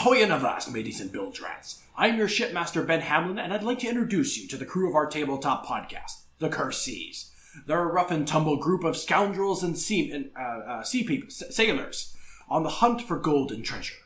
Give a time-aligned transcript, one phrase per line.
[0.00, 1.82] Ahoy and avast, and bilge rats.
[1.94, 4.94] I'm your shipmaster Ben Hamlin, and I'd like to introduce you to the crew of
[4.94, 7.30] our tabletop podcast, the Curse Seas.
[7.66, 11.26] They're a rough and tumble group of scoundrels and sea, and, uh, uh, sea people,
[11.26, 12.16] s- sailors,
[12.48, 13.96] on the hunt for gold and treasure.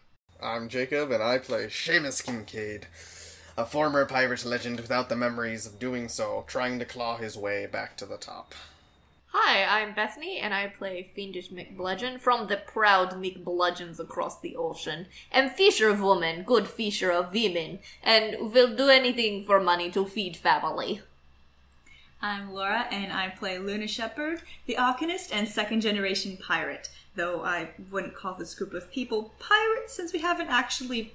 [0.43, 2.89] I'm Jacob, and I play Seamus Kincaid,
[3.57, 7.67] a former pirate legend without the memories of doing so, trying to claw his way
[7.67, 8.53] back to the top.
[9.37, 15.07] Hi, I'm Bethany, and I play Fiendish McBludgeon from the proud McBludgeons across the ocean.
[15.33, 20.07] Am fisher of woman, good fisher of women, and will do anything for money to
[20.07, 21.01] feed family.
[22.23, 26.91] I'm Laura, and I play Luna Shepherd, the Arcanist and second generation pirate.
[27.17, 31.13] Though I wouldn't call this group of people pirates since we haven't actually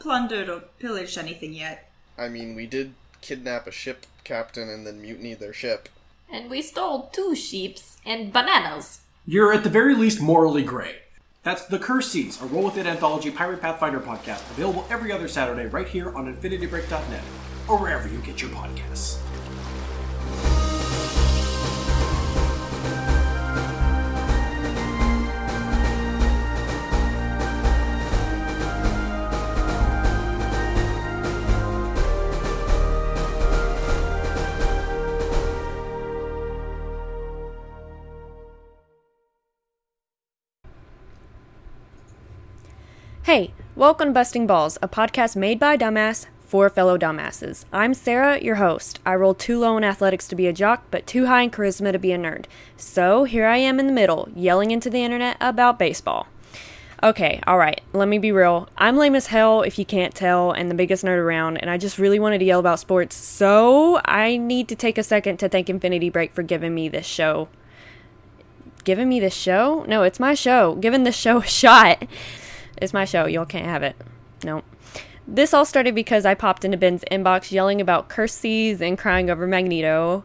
[0.00, 1.88] plundered or pillaged anything yet.
[2.18, 5.88] I mean, we did kidnap a ship captain and then mutiny their ship.
[6.32, 9.00] And we stole two sheeps and bananas.
[9.26, 10.96] You're at the very least morally gray.
[11.42, 15.28] That's The Curse Seas, a Roll With It anthology Pirate Pathfinder podcast, available every other
[15.28, 17.22] Saturday right here on InfinityBreak.net
[17.66, 19.18] or wherever you get your podcasts.
[43.80, 47.64] Welcome to Busting Balls, a podcast made by dumbass for fellow dumbasses.
[47.72, 49.00] I'm Sarah, your host.
[49.06, 51.90] I roll too low in athletics to be a jock, but too high in charisma
[51.90, 52.44] to be a nerd.
[52.76, 56.26] So here I am in the middle, yelling into the internet about baseball.
[57.02, 58.68] Okay, alright, let me be real.
[58.76, 61.78] I'm lame as hell if you can't tell, and the biggest nerd around, and I
[61.78, 65.48] just really wanted to yell about sports, so I need to take a second to
[65.48, 67.48] thank Infinity Break for giving me this show.
[68.84, 69.86] Giving me this show?
[69.88, 70.74] No, it's my show.
[70.74, 72.02] Giving this show a shot.
[72.80, 73.26] It's my show.
[73.26, 73.96] Y'all can't have it.
[74.44, 74.62] No.
[75.26, 79.30] This all started because I popped into Ben's inbox yelling about Curse Seas and crying
[79.30, 80.24] over Magneto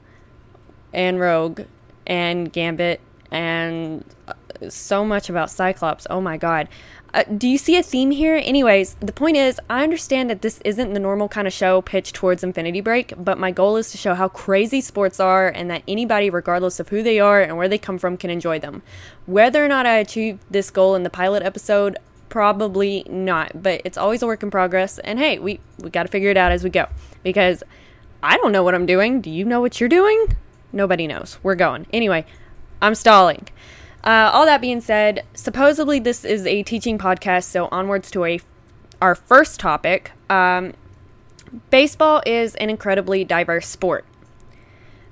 [0.93, 1.61] and Rogue
[2.07, 4.33] and Gambit and uh,
[4.69, 6.07] so much about Cyclops.
[6.09, 6.69] Oh my god.
[7.13, 8.41] Uh, do you see a theme here?
[8.43, 12.13] Anyways, the point is, I understand that this isn't the normal kind of show pitched
[12.13, 15.83] towards Infinity Break, but my goal is to show how crazy sports are and that
[15.87, 18.83] anybody, regardless of who they are and where they come from, can enjoy them.
[19.27, 21.97] Whether or not I achieve this goal in the pilot episode,
[22.29, 24.99] probably not, but it's always a work in progress.
[24.99, 26.87] And hey, we, we got to figure it out as we go
[27.23, 27.63] because
[28.21, 29.21] I don't know what I'm doing.
[29.21, 30.35] Do you know what you're doing?
[30.73, 31.37] Nobody knows.
[31.43, 31.87] We're going.
[31.93, 32.25] Anyway,
[32.81, 33.47] I'm stalling.
[34.03, 38.39] Uh, all that being said, supposedly this is a teaching podcast, so onwards to a
[39.01, 40.11] our first topic.
[40.29, 40.73] Um,
[41.69, 44.05] baseball is an incredibly diverse sport,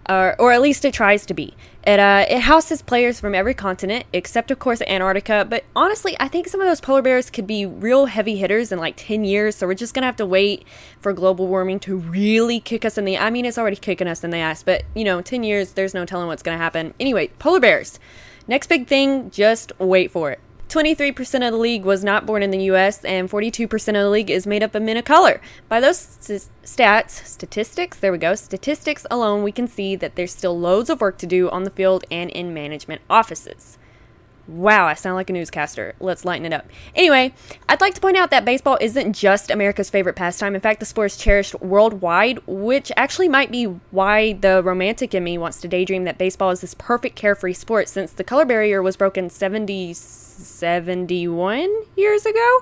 [0.08, 1.54] uh, or at least it tries to be.
[1.86, 5.46] It uh, it houses players from every continent, except of course Antarctica.
[5.50, 8.80] But honestly, I think some of those polar bears could be real heavy hitters in
[8.80, 9.56] like ten years.
[9.56, 10.66] So we're just gonna have to wait
[11.00, 13.18] for global warming to really kick us in the.
[13.18, 15.94] I mean, it's already kicking us in the ass, but you know, ten years, there's
[15.94, 16.94] no telling what's gonna happen.
[17.00, 18.00] Anyway, polar bears.
[18.48, 20.40] Next big thing, just wait for it.
[20.74, 24.32] 23% of the league was not born in the US, and 42% of the league
[24.32, 25.40] is made up of men of color.
[25.70, 30.34] By those st- stats, statistics, there we go, statistics alone, we can see that there's
[30.34, 33.78] still loads of work to do on the field and in management offices.
[34.48, 35.96] Wow, I sound like a newscaster.
[36.02, 36.66] Let's lighten it up.
[36.96, 37.34] Anyway,
[37.70, 40.54] I'd like to point out that baseball isn't just America's favorite pastime.
[40.54, 45.24] In fact, the sport is cherished worldwide, which actually might be why the romantic in
[45.24, 48.82] me wants to daydream that baseball is this perfect carefree sport since the color barrier
[48.82, 49.94] was broken 70,
[50.34, 52.60] 71 years ago.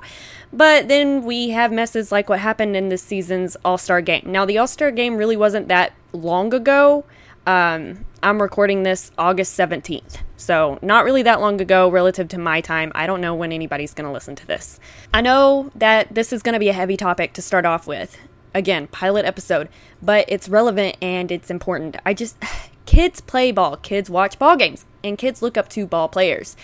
[0.53, 4.23] But then we have messes like what happened in this season's All Star game.
[4.25, 7.05] Now, the All Star game really wasn't that long ago.
[7.47, 10.17] Um, I'm recording this August 17th.
[10.37, 12.91] So, not really that long ago relative to my time.
[12.93, 14.79] I don't know when anybody's going to listen to this.
[15.13, 18.17] I know that this is going to be a heavy topic to start off with.
[18.53, 19.69] Again, pilot episode,
[20.01, 21.95] but it's relevant and it's important.
[22.05, 22.37] I just,
[22.85, 26.55] kids play ball, kids watch ball games, and kids look up to ball players.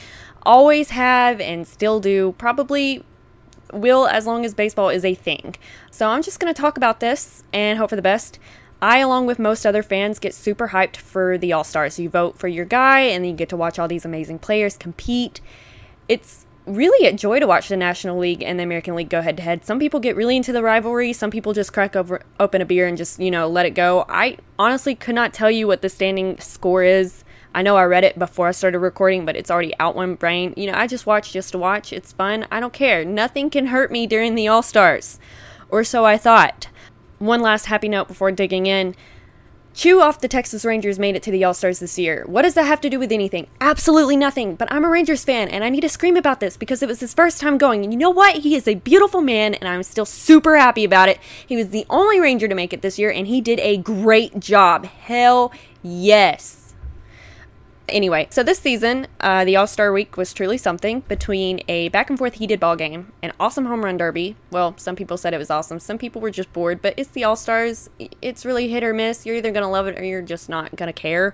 [0.43, 3.03] Always have and still do, probably
[3.73, 5.55] will as long as baseball is a thing.
[5.91, 8.39] So, I'm just going to talk about this and hope for the best.
[8.81, 11.97] I, along with most other fans, get super hyped for the All Stars.
[11.97, 14.77] You vote for your guy, and then you get to watch all these amazing players
[14.77, 15.41] compete.
[16.07, 19.37] It's really a joy to watch the National League and the American League go head
[19.37, 19.65] to head.
[19.65, 21.13] Some people get really into the rivalry.
[21.13, 24.05] Some people just crack over, open a beer and just, you know, let it go.
[24.09, 27.23] I honestly could not tell you what the standing score is.
[27.53, 30.53] I know I read it before I started recording, but it's already out one brain.
[30.55, 31.91] You know, I just watch just to watch.
[31.91, 32.45] It's fun.
[32.51, 33.03] I don't care.
[33.03, 35.19] Nothing can hurt me during the All Stars.
[35.69, 36.67] Or so I thought.
[37.19, 38.95] One last happy note before digging in.
[39.77, 42.23] Choo off the Texas Rangers made it to the All Stars this year.
[42.25, 43.45] What does that have to do with anything?
[43.61, 44.55] Absolutely nothing.
[44.55, 46.99] But I'm a Rangers fan and I need to scream about this because it was
[46.99, 47.83] his first time going.
[47.83, 48.37] And you know what?
[48.37, 51.19] He is a beautiful man and I'm still super happy about it.
[51.45, 54.39] He was the only Ranger to make it this year and he did a great
[54.39, 54.85] job.
[54.85, 55.51] Hell
[55.83, 56.66] yes.
[57.89, 62.09] Anyway, so this season, uh, the All Star Week was truly something between a back
[62.09, 64.35] and forth heated ball game, an awesome home run derby.
[64.51, 65.79] Well, some people said it was awesome.
[65.79, 67.89] Some people were just bored, but it's the All Stars.
[68.21, 69.25] It's really hit or miss.
[69.25, 71.33] You're either going to love it or you're just not going to care.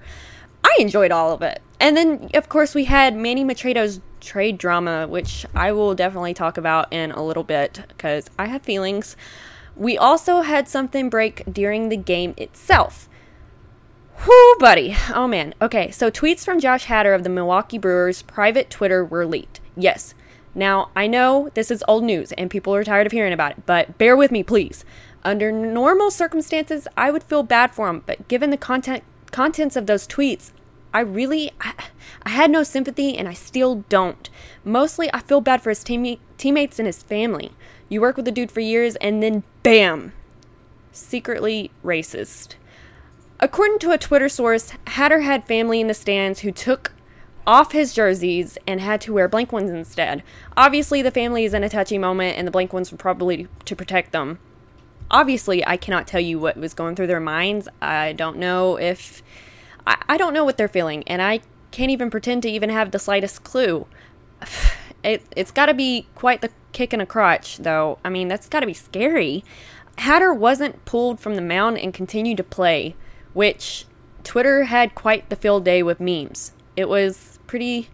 [0.64, 1.62] I enjoyed all of it.
[1.80, 6.58] And then, of course, we had Manny Machado's trade drama, which I will definitely talk
[6.58, 9.18] about in a little bit because I have feelings.
[9.76, 13.10] We also had something break during the game itself.
[14.26, 14.96] Whoo, buddy.
[15.14, 15.54] Oh, man.
[15.62, 19.60] Okay, so tweets from Josh Hader of the Milwaukee Brewers' private Twitter were leaked.
[19.76, 20.14] Yes.
[20.56, 23.66] Now, I know this is old news and people are tired of hearing about it,
[23.66, 24.86] but bear with me, please.
[25.24, 29.88] Under normal circumstances, I would feel bad for him, but given the content contents of
[29.88, 30.52] those tweets,
[30.94, 31.74] I really I,
[32.24, 34.30] I had no sympathy and I still don't.
[34.64, 37.52] Mostly I feel bad for his teammate, teammates and his family.
[37.90, 40.14] You work with a dude for years and then bam,
[40.92, 42.56] secretly racist.
[43.40, 46.94] According to a Twitter source, Hader had family in the stands who took
[47.46, 50.24] off his jerseys and had to wear blank ones instead.
[50.56, 53.76] Obviously, the family is in a touchy moment, and the blank ones were probably to
[53.76, 54.40] protect them.
[55.12, 57.68] Obviously, I cannot tell you what was going through their minds.
[57.82, 59.22] I don't know if.
[59.86, 61.42] I, I don't know what they're feeling, and I
[61.72, 63.88] can't even pretend to even have the slightest clue.
[65.06, 68.00] It, it's got to be quite the kick in a crotch, though.
[68.06, 69.44] I mean, that's got to be scary.
[69.98, 72.96] Hader wasn't pulled from the mound and continued to play
[73.34, 73.86] which
[74.24, 76.54] Twitter had quite the field day with memes.
[76.76, 77.90] It was pretty.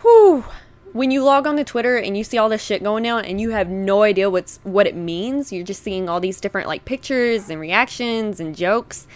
[0.00, 0.44] Whew.
[0.92, 3.40] When you log on to Twitter and you see all this shit going down and
[3.40, 6.84] you have no idea what's what it means, you're just seeing all these different like
[6.84, 9.06] pictures and reactions and jokes.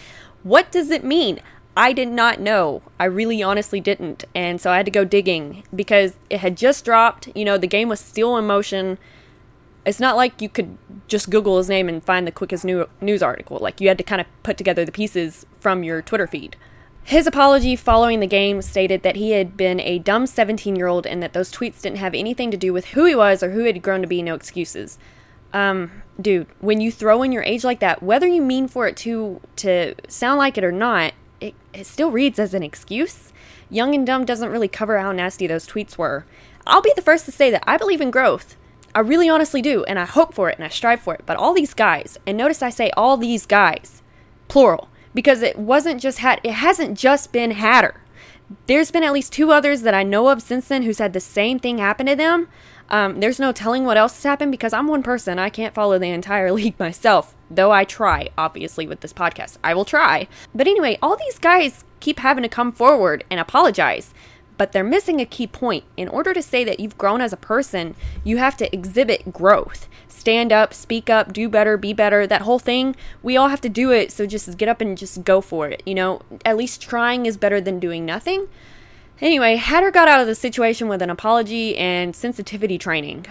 [0.43, 1.41] What does it mean?
[1.75, 2.81] I did not know.
[2.97, 4.23] I really honestly didn't.
[4.33, 7.27] And so I had to go digging because it had just dropped.
[7.35, 8.97] You know, the game was still in motion
[9.85, 10.77] it's not like you could
[11.07, 13.57] just Google his name and find the quickest new news article.
[13.59, 16.55] Like you had to kind of put together the pieces from your Twitter feed.
[17.03, 21.05] His apology following the game stated that he had been a dumb 17 year old
[21.05, 23.59] and that those tweets didn't have anything to do with who he was or who
[23.59, 24.97] he had grown to be, no excuses.
[25.53, 28.97] Um, dude, when you throw in your age like that, whether you mean for it
[28.97, 33.31] to to sound like it or not, it, it still reads as an excuse.
[33.69, 36.25] Young and Dumb doesn't really cover how nasty those tweets were.
[36.65, 38.55] I'll be the first to say that I believe in growth.
[38.95, 41.23] I really honestly do, and I hope for it and I strive for it.
[41.25, 44.01] But all these guys, and notice I say all these guys,
[44.47, 47.97] plural, because it wasn't just had it hasn't just been Hader.
[48.67, 51.19] There's been at least two others that I know of since then who's had the
[51.19, 52.47] same thing happen to them.
[52.89, 55.39] Um, there's no telling what else has happened because I'm one person.
[55.39, 59.57] I can't follow the entire league myself, though I try, obviously, with this podcast.
[59.63, 60.27] I will try.
[60.53, 64.13] But anyway, all these guys keep having to come forward and apologize
[64.57, 65.83] but they're missing a key point.
[65.97, 69.87] In order to say that you've grown as a person, you have to exhibit growth.
[70.07, 72.25] Stand up, speak up, do better, be better.
[72.25, 74.11] That whole thing, we all have to do it.
[74.11, 75.83] So just get up and just go for it.
[75.85, 78.47] You know, at least trying is better than doing nothing.
[79.21, 83.25] Anyway, Hader got out of the situation with an apology and sensitivity training.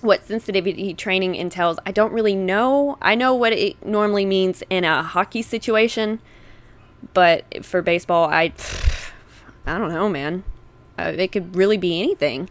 [0.00, 2.98] What sensitivity training entails, I don't really know.
[3.00, 6.20] I know what it normally means in a hockey situation,
[7.14, 8.52] but for baseball, I.
[9.66, 10.44] I don't know, man.
[10.98, 12.48] Uh, it could really be anything.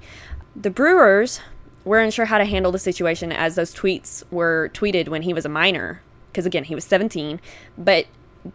[0.55, 1.41] The Brewers
[1.83, 5.45] weren't sure how to handle the situation as those tweets were tweeted when he was
[5.45, 7.39] a minor, because again, he was 17.
[7.77, 8.07] But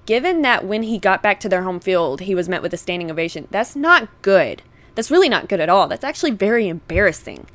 [0.06, 2.76] given that when he got back to their home field, he was met with a
[2.76, 4.62] standing ovation, that's not good.
[4.94, 5.88] That's really not good at all.
[5.88, 7.46] That's actually very embarrassing.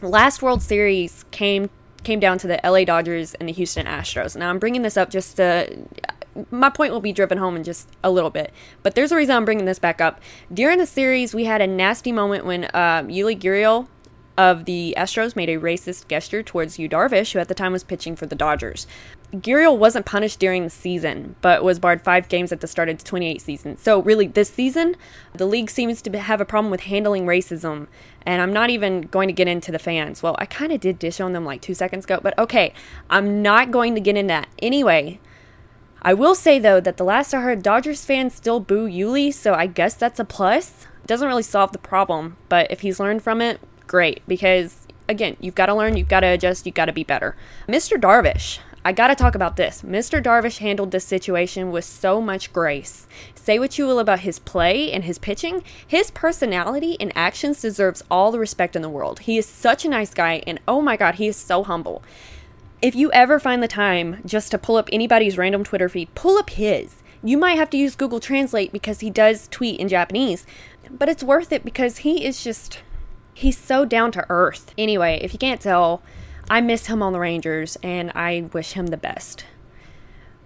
[0.00, 1.70] Last World Series came
[2.02, 4.36] came down to the LA Dodgers and the Houston Astros.
[4.36, 5.86] Now I'm bringing this up just to
[6.50, 8.52] my point will be driven home in just a little bit.
[8.82, 10.20] But there's a reason I'm bringing this back up.
[10.52, 13.88] During the series, we had a nasty moment when uh, Yuli Gurriel
[14.36, 17.84] of the Astros made a racist gesture towards Yu Darvish, who at the time was
[17.84, 18.86] pitching for the Dodgers.
[19.32, 22.98] Gurriel wasn't punished during the season, but was barred five games at the start of
[22.98, 23.76] the 28 season.
[23.76, 24.96] So really, this season,
[25.34, 27.86] the league seems to have a problem with handling racism.
[28.26, 30.22] And I'm not even going to get into the fans.
[30.22, 32.72] Well, I kind of did dish on them like two seconds ago, but okay,
[33.10, 34.48] I'm not going to get into that.
[34.60, 35.20] Anyway,
[36.06, 39.54] I will say though that the last I heard, Dodgers fans still boo Yuli, so
[39.54, 40.86] I guess that's a plus.
[41.02, 44.20] It doesn't really solve the problem, but if he's learned from it, great.
[44.28, 47.34] Because again, you've got to learn, you've got to adjust, you've got to be better.
[47.66, 47.98] Mr.
[47.98, 49.80] Darvish, I got to talk about this.
[49.80, 50.22] Mr.
[50.22, 53.06] Darvish handled this situation with so much grace.
[53.34, 58.02] Say what you will about his play and his pitching, his personality and actions deserves
[58.10, 59.20] all the respect in the world.
[59.20, 62.02] He is such a nice guy, and oh my god, he is so humble
[62.84, 66.36] if you ever find the time just to pull up anybody's random Twitter feed, pull
[66.36, 66.96] up his.
[67.22, 70.44] You might have to use Google Translate because he does tweet in Japanese,
[70.90, 72.82] but it's worth it because he is just
[73.32, 74.74] he's so down to earth.
[74.76, 76.02] Anyway, if you can't tell,
[76.50, 79.46] I miss him on the Rangers and I wish him the best.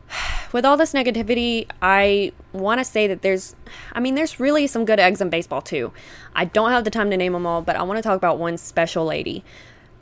[0.52, 3.57] With all this negativity, I want to say that there's,
[3.92, 5.92] I mean, there's really some good eggs in baseball too.
[6.37, 8.38] I don't have the time to name them all, but I want to talk about
[8.38, 9.45] one special lady.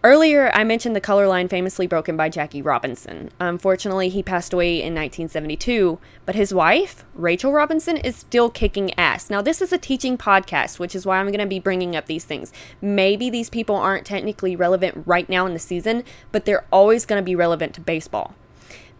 [0.06, 3.28] Earlier, I mentioned the color line famously broken by Jackie Robinson.
[3.40, 9.30] Unfortunately, he passed away in 1972, but his wife, Rachel Robinson, is still kicking ass.
[9.30, 12.06] Now, this is a teaching podcast, which is why I'm going to be bringing up
[12.06, 12.52] these things.
[12.80, 17.20] Maybe these people aren't technically relevant right now in the season, but they're always going
[17.20, 18.36] to be relevant to baseball.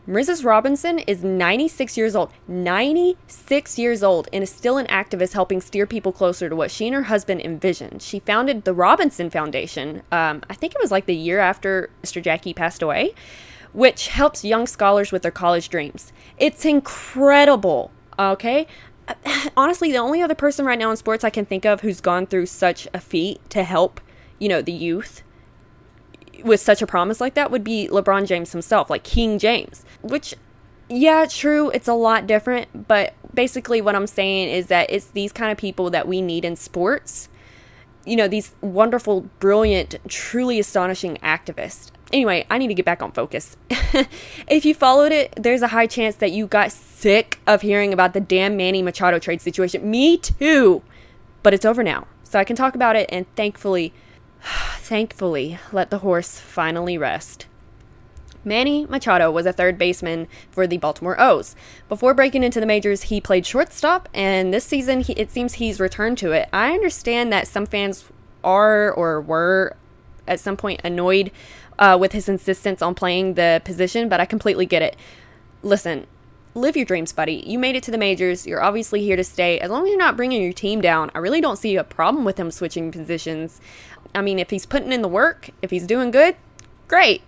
[0.07, 0.45] Mrs.
[0.45, 5.85] Robinson is 96 years old, 96 years old, and is still an activist helping steer
[5.85, 8.01] people closer to what she and her husband envisioned.
[8.03, 12.23] She founded the Robinson Foundation, um, I think it was like the year after Mr.
[12.23, 13.15] Jackie passed away,
[13.73, 16.13] which helps young scholars with their college dreams.
[16.39, 18.69] It's incredible, okay?
[19.57, 22.29] Honestly, the only other person right now in sports I can think of who's gone
[22.29, 24.01] through such a feat to help,
[24.39, 25.25] you know, the youth
[26.45, 30.35] with such a promise like that would be LeBron James himself, like King James, which
[30.89, 35.33] yeah, true, it's a lot different, but basically what I'm saying is that it's these
[35.33, 37.29] kind of people that we need in sports.
[38.05, 41.91] You know, these wonderful, brilliant, truly astonishing activists.
[42.13, 43.57] Anyway, I need to get back on focus.
[44.47, 48.15] if you followed it, there's a high chance that you got sick of hearing about
[48.15, 49.91] the damn Manny Machado trade situation.
[49.91, 50.83] Me too.
[51.43, 52.07] But it's over now.
[52.23, 53.93] So I can talk about it and thankfully
[54.79, 57.47] thankfully let the horse finally rest.
[58.45, 61.57] Manny Machado was a third baseman for the Baltimore O's.
[61.89, 65.81] Before breaking into the majors, he played shortstop, and this season he, it seems he's
[65.81, 66.49] returned to it.
[66.53, 68.05] I understand that some fans
[68.45, 69.77] are or were
[70.29, 71.33] at some point annoyed
[71.79, 74.97] uh, with his insistence on playing the position, but I completely get it.
[75.63, 76.07] Listen,
[76.57, 77.45] live your dreams, buddy.
[77.47, 78.47] You made it to the majors.
[78.47, 79.61] You're obviously here to stay.
[79.61, 82.25] As long as you're not bringing your team down, I really don't see a problem
[82.25, 83.61] with him switching positions.
[84.15, 86.37] I mean, if he's putting in the work, if he's doing good,
[86.89, 87.23] great.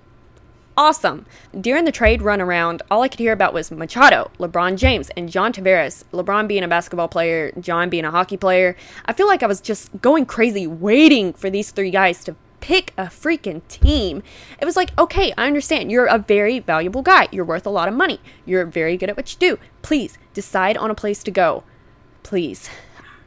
[0.79, 1.27] Awesome.
[1.61, 5.29] During the trade run around, all I could hear about was Machado, LeBron James, and
[5.29, 6.05] John Tavares.
[6.13, 8.77] LeBron being a basketball player, John being a hockey player.
[9.05, 12.37] I feel like I was just going crazy waiting for these three guys to
[12.69, 14.23] pick a freaking team.
[14.61, 15.91] It was like, okay, I understand.
[15.91, 17.27] You're a very valuable guy.
[17.33, 18.21] You're worth a lot of money.
[18.45, 19.59] You're very good at what you do.
[19.81, 21.65] Please decide on a place to go.
[22.23, 22.69] Please.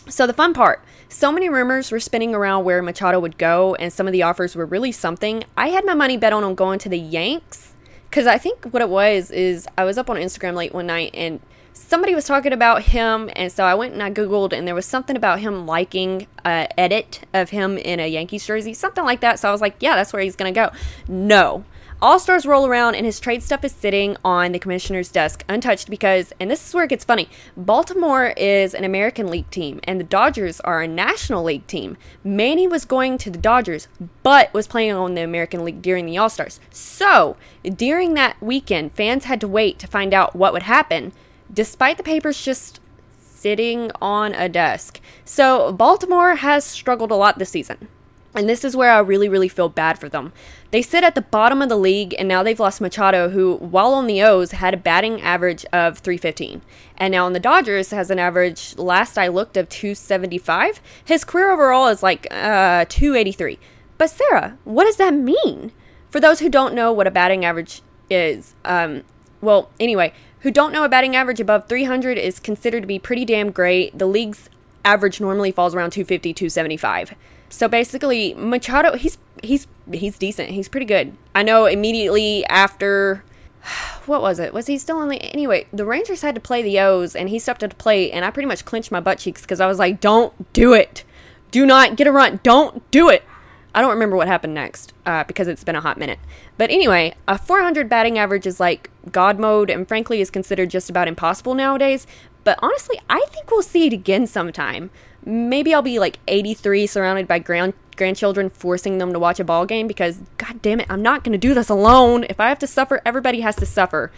[0.08, 3.92] So, the fun part so many rumors were spinning around where Machado would go, and
[3.92, 5.44] some of the offers were really something.
[5.58, 7.74] I had my money bet on him going to the Yanks
[8.12, 11.12] because I think what it was is I was up on Instagram late one night
[11.16, 11.40] and
[11.82, 14.86] somebody was talking about him, and so I went and I googled, and there was
[14.86, 19.40] something about him liking a edit of him in a Yankees jersey, something like that.
[19.40, 20.72] So I was like, yeah, that's where he's gonna go.
[21.08, 21.66] No,
[22.02, 25.88] all Stars roll around and his trade stuff is sitting on the commissioner's desk untouched
[25.88, 30.00] because, and this is where it gets funny, Baltimore is an American League team and
[30.00, 31.98] the Dodgers are a National League team.
[32.24, 33.88] Manny was going to the Dodgers
[34.24, 36.60] but was playing on the American League during the All Stars.
[36.72, 41.12] So, during that weekend, fans had to wait to find out what would happen,
[41.54, 42.80] despite the papers just
[43.20, 45.00] sitting on a desk.
[45.26, 47.88] So, Baltimore has struggled a lot this season.
[48.34, 50.32] And this is where I really, really feel bad for them.
[50.72, 53.94] They sit at the bottom of the league, and now they've lost Machado, who, while
[53.94, 56.62] on the O's, had a batting average of 315.
[56.98, 60.82] And now on the Dodgers, has an average, last I looked, of 275.
[61.04, 63.60] His career overall is like uh, 283.
[63.98, 65.74] But Sarah, what does that mean?
[66.10, 69.04] For those who don't know what a batting average is, um,
[69.42, 73.26] well, anyway, who don't know a batting average above 300 is considered to be pretty
[73.26, 73.98] damn great.
[73.98, 74.50] The league's
[74.84, 77.16] average normally falls around 250, 275.
[77.50, 80.50] So basically, Machado, he's he's he's decent.
[80.50, 81.16] He's pretty good.
[81.36, 83.24] I know immediately after
[84.06, 84.54] what was it?
[84.54, 85.68] Was he still in the anyway?
[85.72, 88.32] The Rangers had to play the O's, and he stepped at the plate, and I
[88.32, 91.04] pretty much clenched my butt cheeks because I was like, "Don't do it!
[91.52, 92.40] Do not get a run!
[92.42, 93.24] Don't do it!"
[93.74, 96.20] I don't remember what happened next uh, because it's been a hot minute.
[96.58, 100.90] But anyway, a 400 batting average is like God mode, and frankly, is considered just
[100.90, 102.06] about impossible nowadays.
[102.44, 104.90] But honestly, I think we'll see it again sometime
[105.26, 109.66] maybe I'll be like 83 surrounded by grand grandchildren forcing them to watch a ball
[109.66, 112.26] game because god damn it, I'm not going to do this alone.
[112.30, 114.12] If I have to suffer, everybody has to suffer.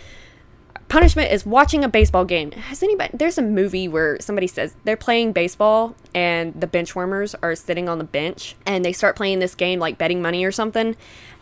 [0.94, 2.52] Punishment is watching a baseball game.
[2.52, 7.56] Has anybody there's a movie where somebody says they're playing baseball and the benchwarmers are
[7.56, 10.96] sitting on the bench and they start playing this game like betting money or something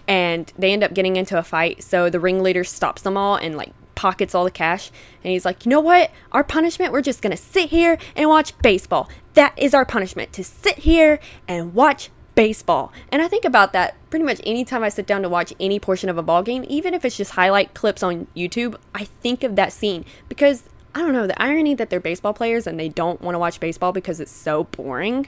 [0.07, 1.83] and they end up getting into a fight.
[1.83, 4.89] So the ringleader stops them all and like pockets all the cash.
[5.21, 6.11] And he's like, you know what?
[6.31, 9.09] Our punishment, we're just going to sit here and watch baseball.
[9.33, 12.09] That is our punishment to sit here and watch
[12.41, 12.91] baseball.
[13.11, 16.09] And I think about that pretty much anytime I sit down to watch any portion
[16.09, 19.55] of a ball game, even if it's just highlight clips on YouTube, I think of
[19.57, 20.63] that scene because
[20.95, 23.59] I don't know, the irony that they're baseball players and they don't want to watch
[23.59, 25.27] baseball because it's so boring.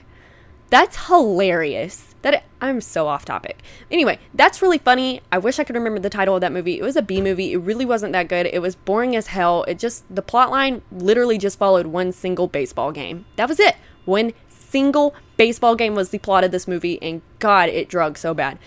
[0.71, 2.15] That's hilarious.
[2.23, 3.61] That I'm so off topic.
[3.91, 5.21] Anyway, that's really funny.
[5.31, 6.79] I wish I could remember the title of that movie.
[6.79, 7.53] It was a B movie.
[7.53, 8.47] It really wasn't that good.
[8.47, 9.65] It was boring as hell.
[9.65, 13.25] It just the plot line literally just followed one single baseball game.
[13.35, 13.75] That was it.
[14.05, 18.33] One single baseball game was the plot of this movie, and God, it drug so
[18.33, 18.57] bad.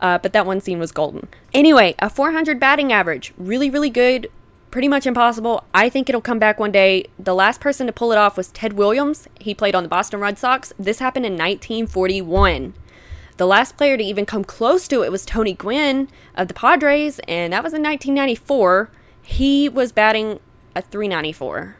[0.00, 1.28] Uh, but that one scene was golden.
[1.54, 4.28] Anyway, a 400 batting average, really, really good.
[4.72, 5.64] Pretty much impossible.
[5.74, 7.04] I think it'll come back one day.
[7.18, 9.28] The last person to pull it off was Ted Williams.
[9.38, 10.72] He played on the Boston Red Sox.
[10.78, 12.74] This happened in 1941.
[13.36, 17.20] The last player to even come close to it was Tony Gwynn of the Padres,
[17.28, 18.90] and that was in 1994.
[19.22, 20.40] He was batting
[20.74, 21.76] a 394.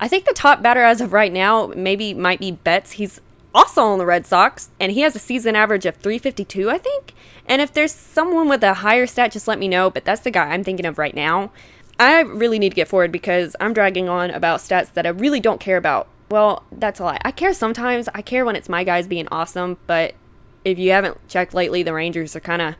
[0.00, 2.92] I think the top batter as of right now maybe might be Betts.
[2.92, 3.20] He's
[3.54, 7.14] also on the Red Sox, and he has a season average of 352, I think.
[7.46, 9.90] And if there's someone with a higher stat, just let me know.
[9.90, 11.52] But that's the guy I'm thinking of right now.
[11.98, 15.40] I really need to get forward because I'm dragging on about stats that I really
[15.40, 16.08] don't care about.
[16.30, 17.20] Well, that's a lie.
[17.24, 18.08] I care sometimes.
[18.14, 20.14] I care when it's my guys being awesome, but
[20.64, 22.74] if you haven't checked lately, the Rangers are kind of,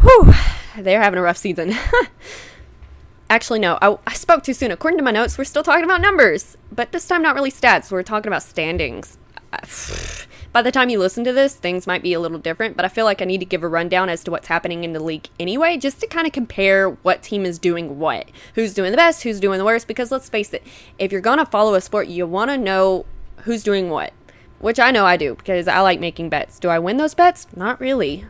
[0.00, 0.34] whew,
[0.76, 1.72] they're having a rough season.
[3.30, 4.72] Actually, no, I, I spoke too soon.
[4.72, 7.90] According to my notes, we're still talking about numbers, but this time not really stats.
[7.90, 9.16] We're talking about standings.
[10.52, 12.88] By the time you listen to this, things might be a little different, but I
[12.88, 15.28] feel like I need to give a rundown as to what's happening in the league
[15.38, 18.28] anyway, just to kind of compare what team is doing what.
[18.54, 20.64] Who's doing the best, who's doing the worst, because let's face it,
[20.98, 23.06] if you're going to follow a sport, you want to know
[23.42, 24.12] who's doing what.
[24.58, 26.58] Which I know I do, because I like making bets.
[26.58, 27.46] Do I win those bets?
[27.56, 28.26] Not really.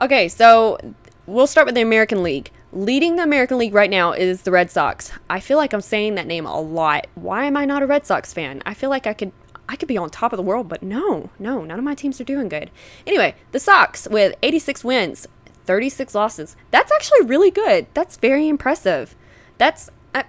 [0.00, 0.78] Okay, so
[1.26, 2.50] we'll start with the American League.
[2.72, 5.10] Leading the American League right now is the Red Sox.
[5.30, 7.06] I feel like I'm saying that name a lot.
[7.14, 8.62] Why am I not a Red Sox fan?
[8.66, 9.32] I feel like I could
[9.68, 12.20] I could be on top of the world, but no, no, none of my teams
[12.20, 12.70] are doing good.
[13.06, 15.26] Anyway, the Sox with 86 wins,
[15.64, 16.56] 36 losses.
[16.70, 17.86] That's actually really good.
[17.94, 19.14] That's very impressive.
[19.58, 19.90] That's.
[20.14, 20.24] I,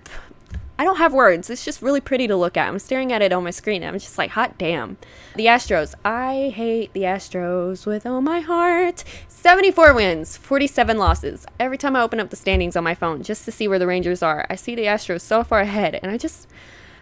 [0.80, 1.50] I don't have words.
[1.50, 2.68] It's just really pretty to look at.
[2.68, 3.84] I'm staring at it on my screen.
[3.84, 4.98] I'm just like, hot damn.
[5.36, 5.96] The Astros.
[6.06, 9.04] I hate the Astros with all my heart.
[9.28, 11.48] 74 wins, 47 losses.
[11.60, 13.88] Every time I open up the standings on my phone just to see where the
[13.88, 16.48] Rangers are, I see the Astros so far ahead, and I just.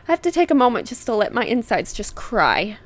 [0.08, 2.78] I have to take a moment just to let my insides just cry.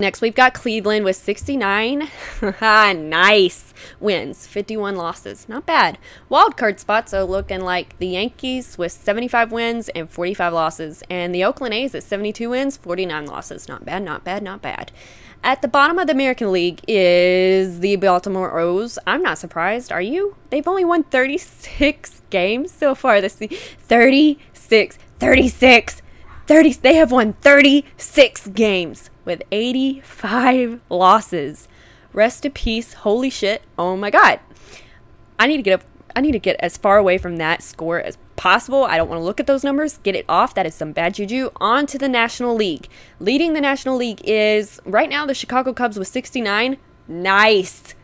[0.00, 2.08] Next, we've got Cleveland with 69.
[2.60, 5.48] nice wins, 51 losses.
[5.48, 5.98] Not bad.
[6.28, 11.32] Wild card spots are looking like the Yankees with 75 wins and 45 losses, and
[11.32, 13.68] the Oakland A's at 72 wins, 49 losses.
[13.68, 14.90] Not bad, not bad, not bad.
[15.44, 18.98] At the bottom of the American League is the Baltimore O's.
[19.06, 19.92] I'm not surprised.
[19.92, 20.34] Are you?
[20.50, 23.56] They've only won 36 games so far this season.
[23.78, 24.98] 36.
[25.20, 26.01] 36.
[26.52, 31.66] 30 they have won 36 games with 85 losses.
[32.12, 32.92] Rest in peace.
[32.92, 33.62] Holy shit.
[33.78, 34.38] Oh my god.
[35.38, 38.02] I need to get up I need to get as far away from that score
[38.02, 38.84] as possible.
[38.84, 39.96] I don't want to look at those numbers.
[40.02, 40.52] Get it off.
[40.52, 41.48] That is some bad juju.
[41.56, 42.86] On to the National League.
[43.18, 46.76] Leading the National League is right now the Chicago Cubs with 69.
[47.08, 47.94] Nice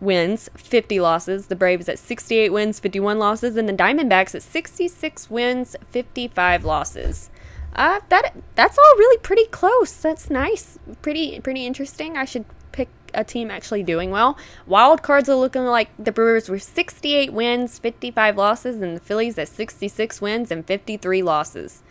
[0.00, 1.48] wins, 50 losses.
[1.48, 3.58] The Braves at 68 wins, 51 losses.
[3.58, 7.28] And the Diamondbacks at 66 wins, 55 losses.
[7.74, 9.92] Uh, that that's all really pretty close.
[9.92, 10.78] That's nice.
[11.02, 12.16] Pretty pretty interesting.
[12.16, 14.36] I should pick a team actually doing well.
[14.66, 19.38] Wild cards are looking like the Brewers were 68 wins, 55 losses, and the Phillies
[19.38, 21.82] at 66 wins and 53 losses.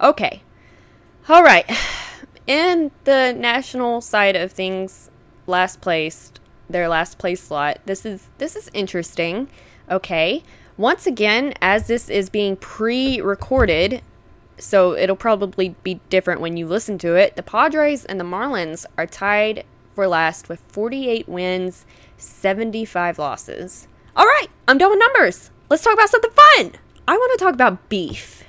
[0.00, 0.42] Okay.
[1.28, 1.70] All right.
[2.46, 5.10] In the national side of things,
[5.46, 7.78] last placed, their last place slot.
[7.86, 9.48] This is this is interesting.
[9.90, 10.42] Okay.
[10.76, 14.00] Once again, as this is being pre-recorded,
[14.60, 17.36] so it'll probably be different when you listen to it.
[17.36, 21.84] The Padres and the Marlins are tied for last with 48 wins,
[22.16, 23.88] 75 losses.
[24.16, 25.50] All right, I'm done with numbers.
[25.68, 26.72] Let's talk about something fun.
[27.06, 28.44] I want to talk about beef.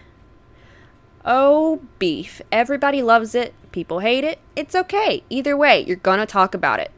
[1.24, 2.42] Oh, beef.
[2.52, 3.54] Everybody loves it.
[3.72, 4.40] People hate it.
[4.56, 5.24] It's okay.
[5.30, 6.92] Either way, you're going to talk about it.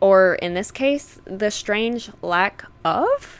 [0.00, 3.39] Or in this case, the strange lack of?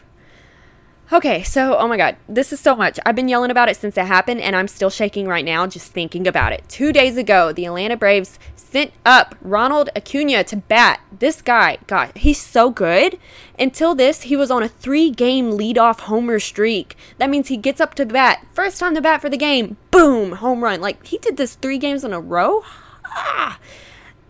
[1.13, 3.01] Okay, so oh my god, this is so much.
[3.05, 5.91] I've been yelling about it since it happened, and I'm still shaking right now just
[5.91, 6.63] thinking about it.
[6.69, 11.01] Two days ago, the Atlanta Braves sent up Ronald Acuna to bat.
[11.11, 13.19] This guy, God, he's so good.
[13.59, 16.97] Until this, he was on a three game leadoff homer streak.
[17.19, 20.33] That means he gets up to bat, first time to bat for the game, boom,
[20.33, 20.81] home run.
[20.81, 22.63] Like, he did this three games in a row.
[23.05, 23.59] Ah.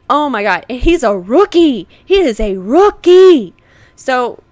[0.08, 1.86] Oh my God, and he's a rookie.
[2.02, 3.52] He is a rookie.
[3.96, 4.42] So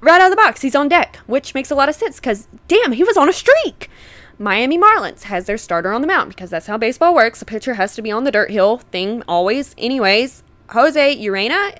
[0.00, 2.48] right out of the box, he's on deck, which makes a lot of sense because,
[2.68, 3.90] damn, he was on a streak.
[4.38, 7.42] Miami Marlins has their starter on the mound because that's how baseball works.
[7.42, 9.74] A pitcher has to be on the dirt hill thing always.
[9.76, 11.76] Anyways, Jose Urena,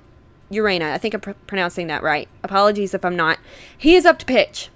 [0.52, 2.28] Urena, I think I'm pr- pronouncing that right.
[2.44, 3.38] Apologies if I'm not.
[3.76, 4.68] He is up to pitch.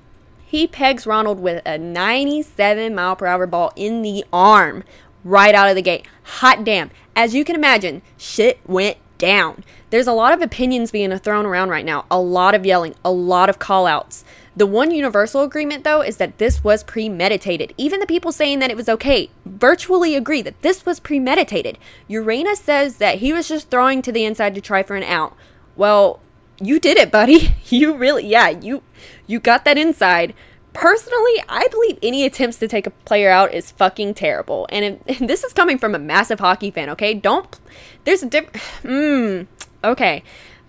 [0.47, 4.83] He pegs Ronald with a 97 mile per hour ball in the arm
[5.25, 6.07] right out of the gate.
[6.23, 6.91] Hot damn.
[7.17, 9.65] As you can imagine, shit went down.
[9.91, 13.11] There's a lot of opinions being thrown around right now, a lot of yelling, a
[13.11, 14.25] lot of call outs.
[14.57, 17.75] The one universal agreement, though, is that this was premeditated.
[17.77, 21.79] Even the people saying that it was okay virtually agree that this was premeditated.
[22.09, 25.37] Urena says that he was just throwing to the inside to try for an out.
[25.75, 26.21] Well,
[26.61, 27.55] you did it, buddy.
[27.67, 28.83] You really, yeah, you
[29.27, 30.33] you got that inside.
[30.75, 34.67] Personally, I believe any attempts to take a player out is fucking terrible.
[34.71, 37.15] And, it, and this is coming from a massive hockey fan, okay?
[37.15, 37.59] Don't
[38.05, 39.47] there's a different mm,
[39.83, 40.23] okay.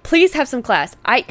[0.03, 0.95] Please have some class.
[1.03, 1.25] I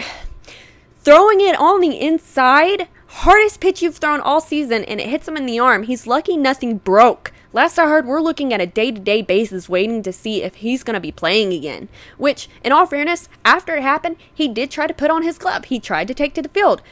[1.00, 5.36] throwing it on the inside, hardest pitch you've thrown all season, and it hits him
[5.36, 5.84] in the arm.
[5.84, 7.32] He's lucky nothing broke.
[7.52, 10.56] Last I heard, we're looking at a day to day basis waiting to see if
[10.56, 11.88] he's going to be playing again.
[12.18, 15.66] Which, in all fairness, after it happened, he did try to put on his glove.
[15.66, 16.82] He tried to take to the field.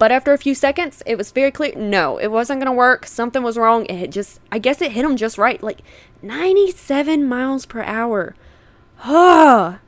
[0.00, 3.06] But after a few seconds, it was very clear no, it wasn't going to work.
[3.06, 3.84] Something was wrong.
[3.84, 5.62] It just, I guess it hit him just right.
[5.62, 5.82] Like
[6.22, 8.34] 97 miles per hour.
[9.04, 9.80] Ah.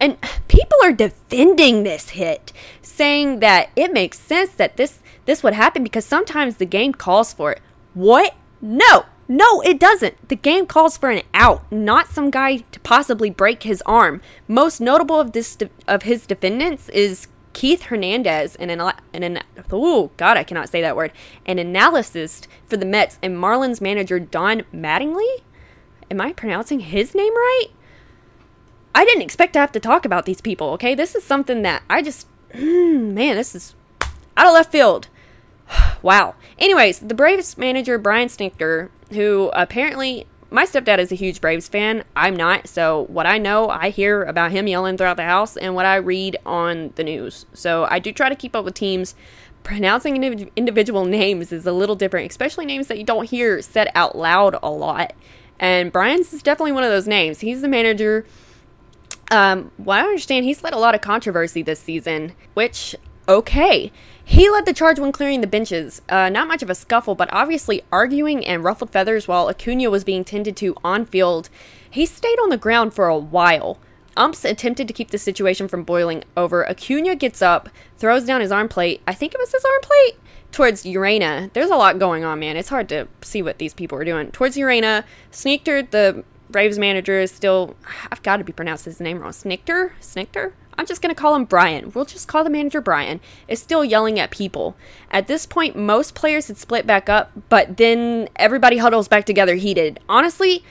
[0.00, 0.16] And
[0.48, 5.82] people are defending this hit, saying that it makes sense that this this would happen
[5.84, 7.60] because sometimes the game calls for it.
[7.92, 8.34] What?
[8.62, 9.04] No.
[9.28, 10.30] No, it doesn't.
[10.30, 14.22] The game calls for an out, not some guy to possibly break his arm.
[14.48, 18.80] Most notable of this of his defendants is Keith Hernandez, and an,
[19.12, 21.12] an, an oh god, I cannot say that word,
[21.46, 25.42] an analyst for the Mets, and Marlins manager Don Mattingly.
[26.10, 27.68] Am I pronouncing his name right?
[28.94, 30.94] I didn't expect to have to talk about these people, okay?
[30.94, 33.74] This is something that I just, mm, man, this is
[34.36, 35.08] out of left field.
[36.02, 36.34] wow.
[36.58, 42.04] Anyways, the Braves manager, Brian Snicker, who apparently, my stepdad is a huge Braves fan.
[42.14, 42.68] I'm not.
[42.68, 45.96] So, what I know, I hear about him yelling throughout the house and what I
[45.96, 47.46] read on the news.
[47.52, 49.14] So, I do try to keep up with teams.
[49.62, 50.16] Pronouncing
[50.56, 54.56] individual names is a little different, especially names that you don't hear said out loud
[54.62, 55.12] a lot.
[55.60, 57.40] And Brian's is definitely one of those names.
[57.40, 58.26] He's the manager
[59.32, 62.94] um, well, I understand he's led a lot of controversy this season, which,
[63.26, 63.90] okay.
[64.24, 66.00] He led the charge when clearing the benches.
[66.08, 70.04] Uh, not much of a scuffle, but obviously arguing and ruffled feathers while Acuna was
[70.04, 71.48] being tended to on field.
[71.90, 73.78] He stayed on the ground for a while.
[74.16, 76.68] Umps attempted to keep the situation from boiling over.
[76.68, 79.00] Acuna gets up, throws down his arm plate.
[79.06, 80.16] I think it was his arm plate
[80.52, 81.52] towards Urena.
[81.54, 82.56] There's a lot going on, man.
[82.56, 84.30] It's hard to see what these people are doing.
[84.30, 87.74] Towards Urena, Sneaked the Braves manager is still,
[88.10, 89.32] I've got to be pronounced his name wrong.
[89.32, 89.92] Snichter?
[90.00, 90.52] Snichter?
[90.78, 91.92] I'm just going to call him Brian.
[91.92, 93.20] We'll just call the manager Brian.
[93.48, 94.76] Is still yelling at people.
[95.10, 99.56] At this point, most players had split back up, but then everybody huddles back together
[99.56, 100.00] heated.
[100.08, 100.64] Honestly,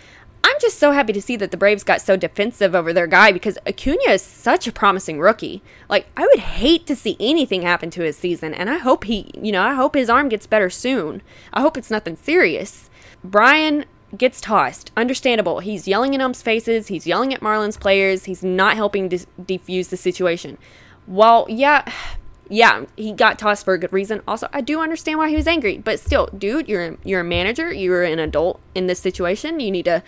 [0.43, 3.31] I'm just so happy to see that the Braves got so defensive over their guy
[3.31, 5.61] because Acuna is such a promising rookie.
[5.87, 9.29] Like, I would hate to see anything happen to his season, and I hope he,
[9.39, 11.21] you know, I hope his arm gets better soon.
[11.53, 12.89] I hope it's nothing serious.
[13.23, 13.85] Brian
[14.17, 14.91] gets tossed.
[14.97, 15.59] Understandable.
[15.59, 16.87] He's yelling in Ump's faces.
[16.87, 18.25] He's yelling at Marlins players.
[18.25, 20.57] He's not helping dis- defuse the situation.
[21.07, 21.91] Well, yeah,
[22.49, 24.21] yeah, he got tossed for a good reason.
[24.27, 27.71] Also, I do understand why he was angry, but still, dude, you're you're a manager.
[27.71, 29.59] You're an adult in this situation.
[29.59, 30.03] You need to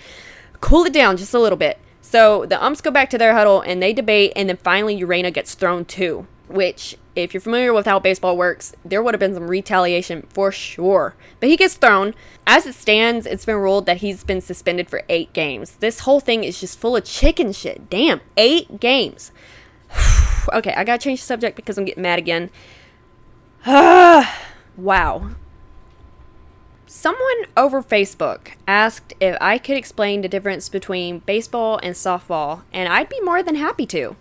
[0.61, 1.79] cool it down just a little bit.
[2.01, 5.33] So the umps go back to their huddle and they debate, and then finally Urena
[5.33, 9.34] gets thrown too which, if you're familiar with how baseball works, there would have been
[9.34, 11.15] some retaliation for sure.
[11.39, 12.13] But he gets thrown.
[12.45, 15.77] As it stands, it's been ruled that he's been suspended for eight games.
[15.77, 17.89] This whole thing is just full of chicken shit.
[17.89, 19.32] Damn, eight games.
[20.53, 22.49] okay, I gotta change the subject because I'm getting mad again.
[23.65, 25.29] wow.
[26.86, 32.88] Someone over Facebook asked if I could explain the difference between baseball and softball, and
[32.88, 34.15] I'd be more than happy to.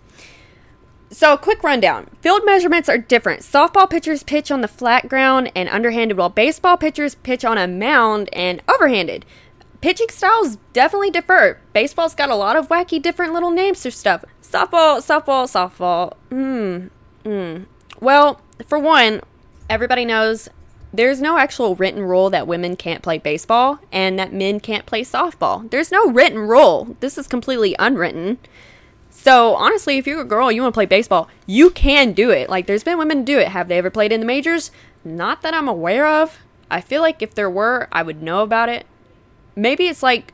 [1.13, 2.09] So, a quick rundown.
[2.21, 3.41] Field measurements are different.
[3.41, 7.67] Softball pitchers pitch on the flat ground and underhanded, while baseball pitchers pitch on a
[7.67, 9.21] mound and overhanded.
[9.79, 11.59] Pitching styles definitely differ.
[11.71, 14.25] Baseball's got a lot of wacky different little names for stuff.
[14.41, 16.13] Softball, softball, softball.
[16.31, 16.87] Hmm.
[17.29, 17.65] Hmm.
[17.99, 19.21] Well, for one,
[19.69, 20.49] everybody knows
[20.91, 25.03] there's no actual written rule that women can't play baseball and that men can't play
[25.03, 25.69] softball.
[25.69, 26.95] There's no written rule.
[27.01, 28.39] This is completely unwritten.
[29.15, 32.49] So honestly, if you're a girl, you want to play baseball, you can do it.
[32.49, 33.47] Like there's been women do it.
[33.49, 34.71] Have they ever played in the majors?
[35.05, 36.39] Not that I'm aware of.
[36.69, 38.85] I feel like if there were, I would know about it.
[39.55, 40.33] Maybe it's like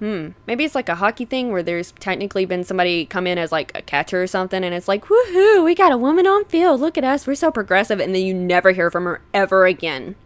[0.00, 3.52] hmm, maybe it's like a hockey thing where there's technically been somebody come in as
[3.52, 6.80] like a catcher or something and it's like, "Woohoo, we got a woman on field.
[6.80, 7.26] Look at us.
[7.26, 10.16] We're so progressive." And then you never hear from her ever again.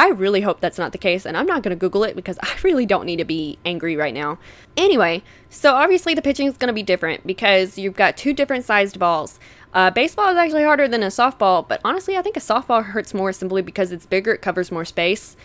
[0.00, 2.38] I really hope that's not the case, and I'm not going to Google it because
[2.42, 4.38] I really don't need to be angry right now.
[4.74, 8.64] Anyway, so obviously the pitching is going to be different because you've got two different
[8.64, 9.38] sized balls.
[9.74, 13.12] Uh, baseball is actually harder than a softball, but honestly, I think a softball hurts
[13.12, 15.36] more simply because it's bigger, it covers more space.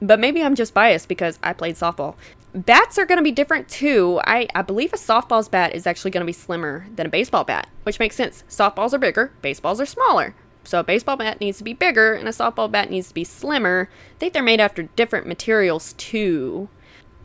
[0.00, 2.16] But maybe I'm just biased because I played softball.
[2.52, 4.20] Bats are going to be different too.
[4.24, 7.44] I, I believe a softball's bat is actually going to be slimmer than a baseball
[7.44, 8.42] bat, which makes sense.
[8.48, 10.34] Softballs are bigger, baseballs are smaller.
[10.64, 13.24] So a baseball bat needs to be bigger and a softball bat needs to be
[13.24, 13.88] slimmer.
[14.16, 16.68] I think they're made after different materials too.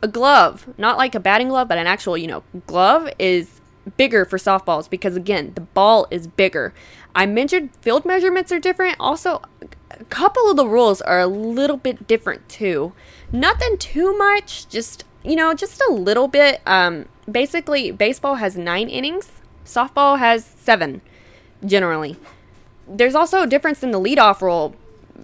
[0.02, 3.60] A glove, not like a batting glove, but an actual, you know, glove is
[3.96, 6.74] bigger for softballs because again, the ball is bigger.
[7.14, 8.96] I mentioned field measurements are different.
[9.00, 9.42] Also,
[9.90, 12.92] a couple of the rules are a little bit different too.
[13.32, 16.60] Nothing too much, just you know, just a little bit.
[16.66, 19.30] Um, basically, baseball has nine innings.
[19.64, 21.00] Softball has seven,
[21.64, 22.16] generally.
[22.88, 24.74] There's also a difference in the leadoff role.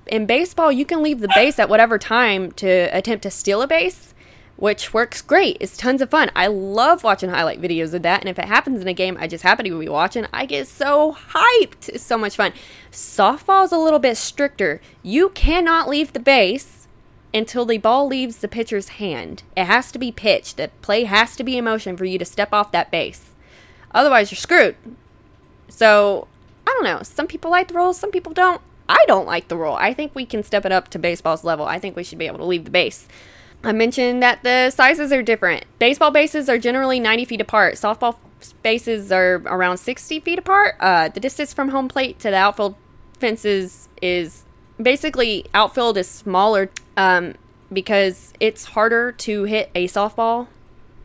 [0.06, 3.66] In baseball, you can leave the base at whatever time to attempt to steal a
[3.66, 4.14] base
[4.56, 5.56] which works great.
[5.60, 6.30] It's tons of fun.
[6.34, 8.20] I love watching highlight videos of that.
[8.20, 10.68] And if it happens in a game I just happen to be watching, I get
[10.68, 11.88] so hyped.
[11.88, 12.52] It's so much fun.
[12.92, 14.80] Softball is a little bit stricter.
[15.02, 16.86] You cannot leave the base
[17.32, 19.42] until the ball leaves the pitcher's hand.
[19.56, 20.56] It has to be pitched.
[20.56, 23.32] The play has to be in motion for you to step off that base.
[23.92, 24.76] Otherwise, you're screwed.
[25.68, 26.28] So,
[26.66, 27.02] I don't know.
[27.02, 28.60] Some people like the rule, some people don't.
[28.88, 29.74] I don't like the rule.
[29.74, 31.64] I think we can step it up to baseball's level.
[31.64, 33.08] I think we should be able to leave the base.
[33.62, 35.64] I mentioned that the sizes are different.
[35.78, 37.74] Baseball bases are generally 90 feet apart.
[37.76, 38.16] Softball
[38.62, 40.76] bases are around 60 feet apart.
[40.80, 42.74] Uh, the distance from home plate to the outfield
[43.18, 44.44] fences is
[44.80, 47.34] basically outfield is smaller um,
[47.72, 50.48] because it's harder to hit a softball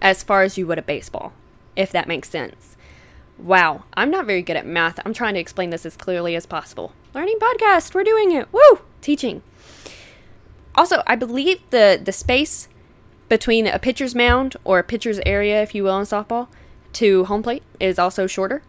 [0.02, 1.32] as far as you would a baseball,
[1.76, 2.69] if that makes sense.
[3.40, 5.00] Wow, I'm not very good at math.
[5.06, 6.94] I'm trying to explain this as clearly as possible.
[7.14, 8.52] Learning podcast, we're doing it.
[8.52, 8.82] Woo!
[9.02, 9.42] Teaching.
[10.76, 12.68] Also, I believe the the space
[13.30, 16.48] between a pitcher's mound or a pitcher's area, if you will, in softball,
[16.94, 18.62] to home plate is also shorter.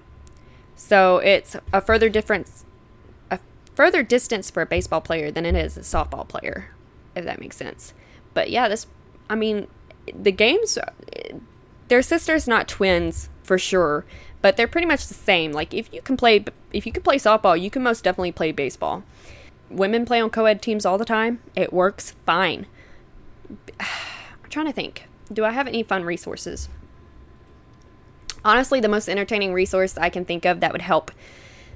[0.77, 2.65] So it's a further difference,
[3.31, 3.39] a
[3.75, 6.71] further distance for a baseball player than it is a softball player,
[7.17, 7.93] if that makes sense.
[8.35, 8.87] But yeah, this,
[9.29, 9.67] I mean,
[10.15, 10.79] the games,
[11.89, 14.05] they're sisters, not twins for sure,
[14.43, 15.53] but they're pretty much the same.
[15.53, 18.53] Like if you can play, if you can play softball, you can most definitely play
[18.53, 19.03] baseball
[19.71, 21.41] women play on co ed teams all the time.
[21.57, 22.67] It works fine.
[23.81, 25.07] I'm trying to think.
[25.33, 26.69] Do I have any fun resources?
[28.45, 31.13] Honestly, the most entertaining resource I can think of that would help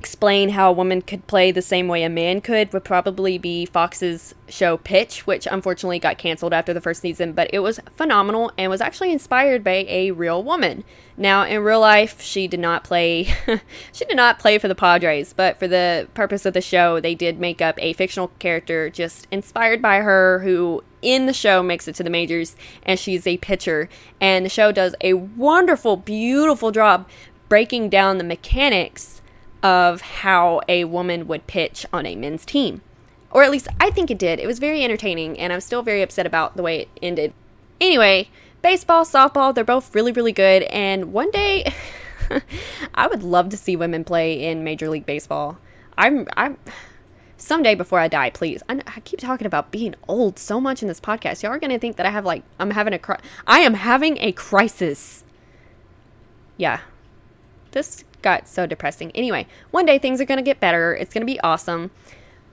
[0.05, 3.65] explain how a woman could play the same way a man could would probably be
[3.65, 8.53] Fox's show Pitch, which unfortunately got canceled after the first season, but it was phenomenal
[8.59, 10.85] and was actually inspired by a real woman.
[11.17, 13.25] Now, in real life, she did not play
[13.95, 17.15] she did not play for the Padres, but for the purpose of the show, they
[17.15, 21.89] did make up a fictional character just inspired by her who in the show makes
[21.89, 23.89] it to the majors and she's a pitcher
[24.21, 27.09] and the show does a wonderful beautiful job
[27.49, 29.23] breaking down the mechanics
[29.65, 32.83] of how a woman would pitch on a men's team.
[33.31, 34.39] Or at least I think it did.
[34.39, 37.33] It was very entertaining, and I'm still very upset about the way it ended.
[37.81, 38.29] Anyway,
[38.63, 41.73] baseball, softball, they're both really, really good, and one day
[42.95, 45.59] I would love to see women play in Major League Baseball.
[45.97, 46.59] I'm, I'm,
[47.39, 48.63] someday before I die, please.
[48.69, 51.43] I, I, keep talking about being old so much in this podcast.
[51.43, 54.19] Y'all are gonna think that I have like I'm having a cri- I am having
[54.19, 55.25] a crisis.
[56.57, 56.81] Yeah,
[57.73, 59.13] this got so depressing.
[59.13, 60.95] Anyway, one day things are going to get better.
[60.95, 61.93] It's going to be awesome.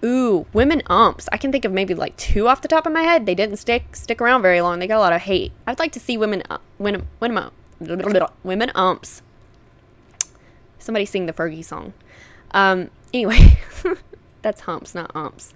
[0.03, 1.29] Ooh, women umps.
[1.31, 3.25] I can think of maybe like two off the top of my head.
[3.25, 4.79] They didn't stick stick around very long.
[4.79, 5.51] They got a lot of hate.
[5.65, 7.49] I'd like to see women uh, women women
[8.43, 9.21] women umps.
[10.77, 11.93] Somebody sing the Fergie song.
[12.51, 13.59] Um, anyway,
[14.41, 15.53] that's humps, not umps.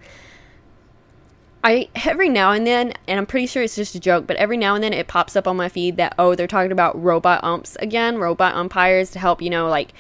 [1.66, 4.56] I every now and then, and I'm pretty sure it's just a joke, but every
[4.56, 7.44] now and then it pops up on my feed that oh they're talking about robot
[7.44, 9.92] umps again, robot umpires to help you know like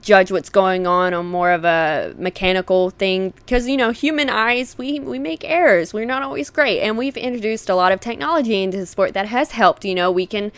[0.00, 3.30] judge what's going on on more of a mechanical thing.
[3.30, 5.94] Because you know human eyes we we make errors.
[5.94, 6.80] We're not always great.
[6.80, 10.10] And we've introduced a lot of technology into the sport that has helped you know.
[10.10, 10.50] We can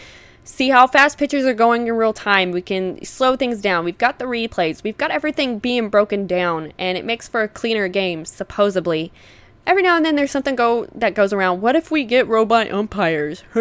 [0.42, 2.50] see how fast pitchers are going in real time.
[2.50, 3.84] We can slow things down.
[3.84, 4.82] We've got the replays.
[4.82, 9.12] We've got everything being broken down and it makes for a cleaner game supposedly
[9.66, 11.60] every now and then there's something go that goes around.
[11.60, 13.42] What if we get robot umpires?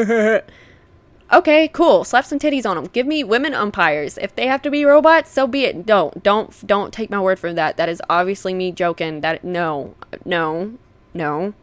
[1.33, 2.03] okay, cool.
[2.03, 2.85] Slap some titties on them.
[2.85, 4.17] Give me women umpires.
[4.17, 5.85] If they have to be robots, so be it.
[5.85, 7.77] Don't, don't, don't take my word for that.
[7.77, 9.21] That is obviously me joking.
[9.21, 10.77] That no, no,
[11.13, 11.53] no.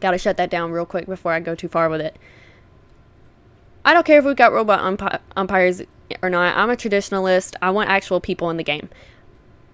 [0.00, 2.16] Gotta shut that down real quick before I go too far with it.
[3.84, 5.82] I don't care if we've got robot umpi- umpires
[6.22, 6.56] or not.
[6.56, 7.54] I'm a traditionalist.
[7.60, 8.88] I want actual people in the game.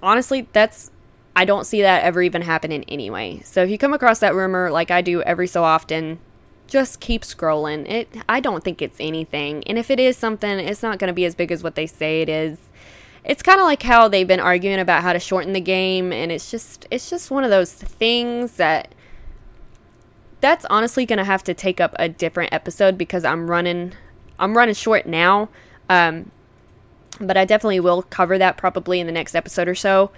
[0.03, 0.91] Honestly, that's
[1.37, 3.41] I don't see that ever even happening anyway.
[3.45, 6.19] So if you come across that rumor like I do every so often,
[6.67, 7.89] just keep scrolling.
[7.89, 9.63] It I don't think it's anything.
[9.65, 11.87] And if it is something, it's not going to be as big as what they
[11.87, 12.59] say it is.
[13.25, 16.33] it's kind of like how they've been arguing about how to shorten the game and
[16.33, 18.95] it's just it's just one of those things that
[20.41, 23.93] that's honestly going to have to take up a different episode because I'm running
[24.39, 25.49] I'm running short now.
[25.89, 26.31] Um,
[27.21, 30.11] but I definitely will cover that probably in the next episode or so.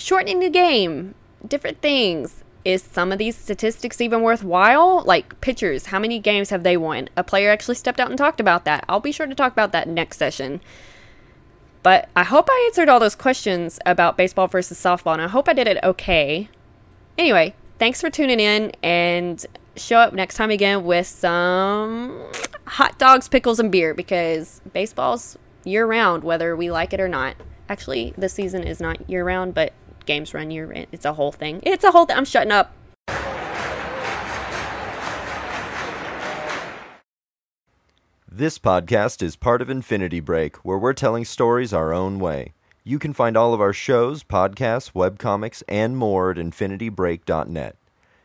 [0.00, 2.44] Shortening the game, different things.
[2.64, 5.02] Is some of these statistics even worthwhile?
[5.02, 7.08] Like pitchers, how many games have they won?
[7.16, 8.84] A player actually stepped out and talked about that.
[8.88, 10.60] I'll be sure to talk about that next session.
[11.82, 15.48] But I hope I answered all those questions about baseball versus softball, and I hope
[15.48, 16.48] I did it okay.
[17.16, 22.22] Anyway, thanks for tuning in, and show up next time again with some
[22.66, 27.34] hot dogs, pickles, and beer because baseball's year round, whether we like it or not.
[27.68, 29.72] Actually, the season is not year round, but
[30.08, 30.88] games run round.
[30.90, 31.60] It's a whole thing.
[31.62, 32.16] It's a whole thing.
[32.16, 32.74] I'm shutting up.
[38.30, 42.54] This podcast is part of Infinity Break, where we're telling stories our own way.
[42.84, 47.76] You can find all of our shows, podcasts, webcomics, and more at infinitybreak.net.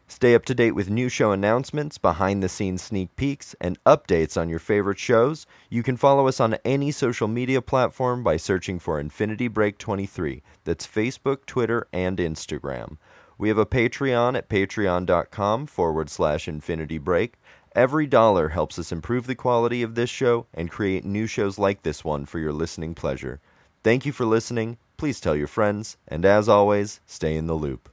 [0.07, 4.39] Stay up to date with new show announcements, behind the scenes sneak peeks, and updates
[4.39, 5.45] on your favorite shows.
[5.69, 10.43] You can follow us on any social media platform by searching for Infinity Break 23.
[10.65, 12.97] That's Facebook, Twitter, and Instagram.
[13.37, 17.35] We have a Patreon at patreon.com forward slash infinity break.
[17.75, 21.81] Every dollar helps us improve the quality of this show and create new shows like
[21.81, 23.39] this one for your listening pleasure.
[23.83, 24.77] Thank you for listening.
[24.95, 27.92] Please tell your friends, and as always, stay in the loop.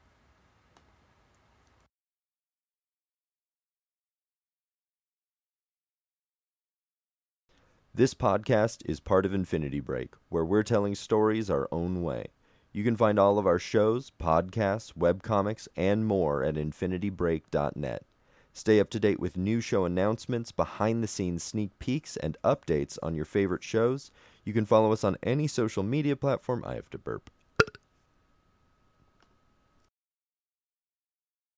[8.01, 12.29] This podcast is part of Infinity Break, where we're telling stories our own way.
[12.73, 18.07] You can find all of our shows, podcasts, webcomics, and more at infinitybreak.net.
[18.55, 22.97] Stay up to date with new show announcements, behind the scenes sneak peeks, and updates
[23.03, 24.11] on your favorite shows.
[24.47, 26.65] You can follow us on any social media platform.
[26.67, 27.29] I have to burp.